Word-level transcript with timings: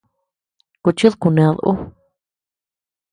Kuchid 0.83 1.13
kuned 1.21 1.57
ú. 1.71 1.73